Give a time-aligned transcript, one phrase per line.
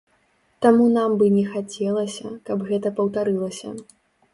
[0.65, 3.69] Таму нам бы не хацелася, каб гэта паўтарылася.